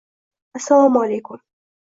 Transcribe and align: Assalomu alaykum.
Assalomu 0.59 1.03
alaykum. 1.03 1.39